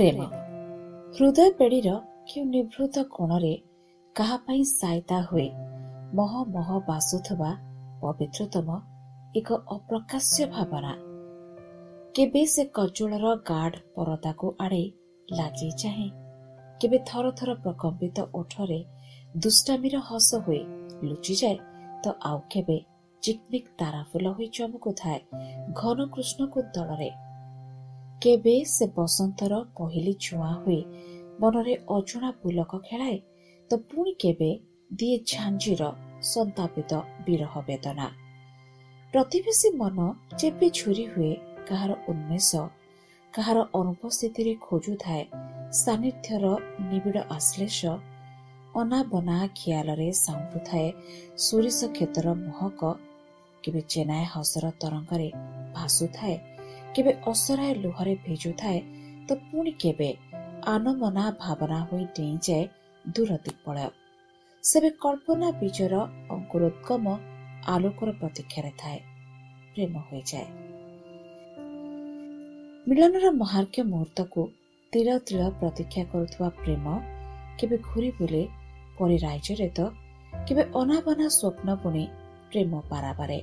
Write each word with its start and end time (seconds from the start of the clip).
ପ୍ରେମ। 0.00 0.26
ହୃଦୟ 1.16 1.46
ପେଢିର 1.56 1.90
କେଉଁ 2.28 2.44
ନିଭୃତ 2.50 3.02
କୋଣରେ 3.16 3.50
କାହା 4.16 4.36
ପାଇଁ 4.46 4.62
ସାଇତା 4.70 5.18
ହୋଇ 5.24 5.48
ମହ 6.14 6.32
ମହ 6.54 6.70
ବାସୁଥିବା 6.86 7.50
ପବିତ୍ରତମ 8.02 8.78
ଏକ 9.34 9.58
ଅପ୍ରକାଶ୍ୟ 9.76 10.46
ଭାବନା। 10.54 10.94
କେବେ 12.14 12.42
ସେ 12.46 12.62
କଜଳର 12.76 13.34
ଗାଢ 13.44 13.72
ପରଦାକୁ 13.94 14.46
ଆଡ଼େଇ 14.58 14.88
ଲାଗି 15.28 15.70
ଚାହେଁ 15.76 16.08
କେବେ 16.80 16.98
ଥର 17.06 17.24
ଥର 17.38 17.50
ପ୍ରକମ୍ପିତ 17.62 18.18
ଓଠରେ 18.34 18.80
ଦୁଷ୍ଟାମୀର 19.38 20.04
ହସ 20.08 20.30
ହୋଇ 20.46 20.62
ଲୁଚିଯାଏ 21.08 21.56
ତ 22.02 22.06
ଆଉ 22.22 22.38
କେବେ 22.52 22.78
ଚିକମିକ 23.22 23.66
ତାରା 23.78 24.02
ଫୁଲ 24.12 24.26
ହୋଇ 24.36 24.48
ଚମକୁଥାଏ 24.52 25.20
ଘନ 25.74 25.98
କୃଷ୍ଣକୁ 26.14 26.58
ଦଳରେ 26.74 27.10
କେବେ 28.22 28.52
ସେ 28.70 28.86
ବସନ୍ତର 28.96 29.58
ପହିଲି 29.76 30.12
ଛୁଆଁ 30.24 30.54
ହୋଇ 30.62 30.80
ମନରେ 31.40 31.74
ଅଜଣା 31.88 32.30
ପୁଲକ 32.40 32.80
ଖେଳାଏ 32.88 33.16
ତ 33.70 33.78
ପୁଣି 33.90 34.12
କେବେ 34.22 34.50
ଦିଏ 34.92 35.16
ଝାଞ୍ଜିର 35.30 35.82
ସନ୍ତାପିତ 36.22 36.92
ବିରହ 37.26 37.54
ବେଦନା। 37.68 38.08
ପ୍ରତିବେଶୀ 39.14 39.68
ମନ 39.76 39.98
ଯେବେ 40.40 40.68
ଝୁରି 40.70 41.04
ହୁଏ 41.12 41.32
କାହାର 41.68 41.96
ଉନ୍ମେଷ 42.08 42.50
କାହାର 43.34 43.58
ଅନୁପସ୍ଥିତିରେ 43.74 44.54
ଖୋଜୁଥାଏ 44.66 45.24
ସାନ୍ନିଧ୍ୟର 45.80 46.44
ନିବିଡ଼ 46.90 47.18
ଆଶ୍ଲେଷ 47.30 47.80
ଅନାବନା 48.74 49.38
ଖିଆଲରେ 49.54 50.08
ସାଉଁଟୁଥାଏ 50.18 50.88
ସୋରିଷ 51.46 51.80
କ୍ଷେତର 51.96 52.26
ମହକ 52.44 52.80
କେବେ 53.64 53.80
ଚେନାଏ 53.88 54.24
ହସର 54.34 54.64
ତରଙ୍ଗରେ 54.80 55.28
ଭାସୁଥାଏ 55.74 56.36
କେବେ 56.94 57.12
ଅସରାଏ 57.26 57.72
ଲୁହରେ 57.74 58.14
ଭେଜୁଥାଏ 58.24 58.78
ତ 59.26 59.28
ପୁଣି 59.46 59.72
କେବେ 59.82 60.10
ଆନମନା 60.66 61.24
ଭାବନା 61.42 61.78
ହୋଇ 61.88 62.04
ଡେଇଁଯାଏ 62.16 62.64
ଦୂର 63.04 63.30
ଦିଗ୍ବଳୟ 63.44 63.90
ସେବେ 64.64 64.90
କଳ୍ପନା 65.02 65.48
ବୀଜର 65.60 65.94
ଅଙ୍କୁରୋଦ୍ଗମ 66.30 67.04
ଆଲୋକର 67.66 68.08
ପ୍ରତୀକ୍ଷାରେ 68.20 68.72
ଥାଏ 68.78 68.98
ପ୍ରେମ 69.74 69.94
ହୋଇଯାଏ। 70.08 70.48
ମିଳନର 72.86 73.26
ମହାର୍ଘ୍ୟ 73.32 73.82
ମୁହୂର୍ତ୍ତକୁ 73.90 74.42
ତିଳ 74.92 75.08
ତିଳ 75.26 75.42
ପ୍ରତୀକ୍ଷା 75.60 76.02
କରୁଥିବା 76.12 76.48
ପ୍ରେମ 76.60 76.86
କେବେ 77.58 77.76
ଘୁରି 77.88 78.10
ବୁଲେ 78.18 78.42
ପରି 78.98 79.16
ରାଜ୍ୟରେ 79.18 79.68
ତ 79.76 79.80
କେବେ 80.32 80.62
ଅନାବନା 80.80 81.26
ସ୍ୱପ୍ନ 81.38 81.68
ବୁଣି 81.82 82.04
ପ୍ରେମ 82.50 82.72
ପାରାବାରେ 82.90 83.38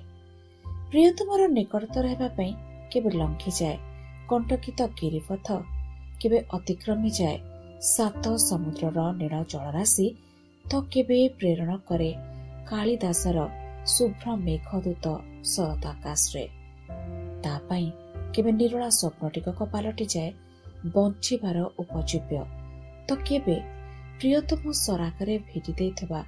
ପ୍ରିୟତମର 0.89 1.41
ନିକଟତର 1.57 2.05
ହେବା 2.13 2.29
ପାଇଁ 2.37 2.51
କେବେ 2.91 3.09
ଲଙ୍ଘିଯାଏ 3.11 3.77
କଣ୍ଟକିତ 4.29 4.79
ଗିରିପଥ 4.99 5.47
କେବେ 6.21 6.39
ଅତିକ୍ରମୀ 6.53 7.09
ଯାଏ 7.19 7.37
ସାତ 7.87 8.25
ସମୁଦ୍ରର 8.39 8.97
ନୀଳ 9.19 9.35
ଜଳରାଶି 9.51 10.07
ତ 10.65 10.81
କେବେ 10.91 11.19
ପ୍ରେରଣ 11.39 11.71
କରେ 11.89 12.11
କାଳିଦାସର 12.69 13.37
ଶୁଭ୍ର 13.85 14.35
ମେଘଦୂତ 14.37 15.05
ଶରତ 15.43 15.83
ଆକାଶରେ। 15.87 16.45
ତା 17.43 17.53
ପାଇଁ 17.69 17.87
କେବେ 18.33 18.51
ନିରୋଳା 18.51 18.89
ସ୍ୱପ୍ନଟିକ 18.89 19.47
ପାଲଟିଯାଏ 19.73 20.29
ବଞ୍ଚିବାର 20.93 21.57
ଉପଜୀବ୍ୟ। 21.79 22.41
ତ 23.07 23.09
କେବେ 23.27 23.57
ପ୍ରିୟତମ 24.19 24.63
ସରାକରେ 24.85 25.35
ଭିଡ଼ି 25.47 25.71
ଦେଇଥିବା 25.79 26.21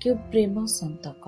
କେଉଁ 0.00 0.16
ପ୍ରେମ 0.30 0.54
ସନ୍ତକ। 0.78 1.24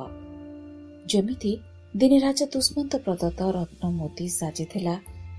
ଯେମିତି 1.06 1.52
ଦିନେ 1.94 2.18
ରାଜା 2.18 2.46
ଦୁଷ୍ମନ୍ତ 2.46 2.98
ପ୍ରଦତ୍ତ 2.98 3.44
ରତ୍ନ 3.52 3.88
ମୋତି 3.90 4.24
ସାଜିଥିଲା 4.28 4.94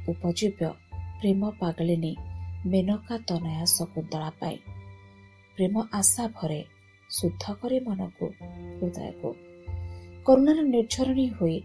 ଉପଜୀବ୍ୟ 0.07 0.69
ପ୍ରେମ 1.19 1.51
ପାଗଳିନୀ 1.59 2.15
ମେନକା 2.65 3.17
ତନୟା 3.27 3.65
ଶକୁନ୍ତଳା 3.65 4.29
ପାଇଁ। 4.39 4.57
ପ୍ରେମ 5.55 5.83
ଆଶା 5.93 6.27
ଭରେ 6.27 6.65
ଶୁଦ୍ଧ 7.09 7.53
କରେ 7.61 7.79
ମନକୁ 7.79 8.29
ହୃଦୟକୁ। 8.79 9.29
କରୁଣାର 10.25 10.59
ନିର୍ଝରଣୀ 10.61 11.27
ହୋଇ 11.29 11.57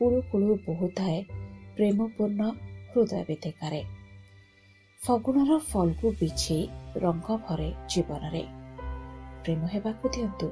କୁଳୁ 0.00 0.18
କୁଳୁ 0.32 0.58
ବହୁଥାଏ 0.66 1.18
ପ୍ରେମପୂର୍ଣ୍ଣ 1.76 2.42
ହୃଦୟ 2.90 3.24
ବିଧିକାରେ 3.28 3.82
ଫଗୁଣର 5.00 5.58
ଫଲ୍କୁ 5.70 6.12
ବିଛେଇ 6.20 6.62
ରଙ୍ଗ 6.96 7.28
ଭରେ 7.48 7.70
ଜୀବନରେ। 7.88 8.44
ପ୍ରେମ 9.44 9.62
ହେବାକୁ 9.66 10.04
ଦିଅନ୍ତୁ 10.08 10.48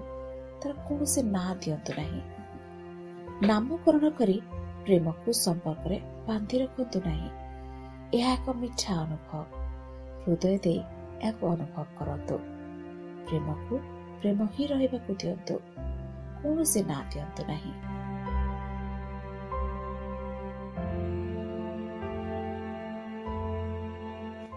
ତାର 0.60 0.72
କୌଣସି 0.88 1.20
ନାଁ 1.22 1.50
ଦିଅନ୍ତୁ 1.60 1.92
ନାହିଁ। 1.97 2.22
ନାମକରଣ 3.42 4.10
କରି 4.10 4.40
ପ୍ରେମକୁ 4.84 5.32
ସମ୍ପର୍କରେ 5.32 6.00
ବାନ୍ଧି 6.26 6.58
ରଖନ୍ତୁ 6.58 7.00
ନାହିଁ। 7.06 7.30
ଏହା 8.20 8.32
ଏକ 8.34 8.50
ମିଠା 8.50 8.94
ଅନୁଭବ। 8.94 9.44
ହୃଦୟ 10.24 10.58
ଦେଇ 10.58 10.78
ଏହାକୁ 11.22 11.46
ଅନୁଭବ 11.46 11.86
କରନ୍ତୁ। 11.98 12.38
ପ୍ରେମକୁ 13.28 13.78
ପ୍ରେମ 14.20 14.46
ହିଁ 14.46 14.66
ରହିବାକୁ 14.66 15.14
ଦିଅନ୍ତୁ। 15.14 15.58
କୌଣସି 16.42 16.82
ନାଁ 16.82 17.02
ଦିଅନ୍ତୁ 17.14 17.46
ନାହିଁ। 17.46 17.72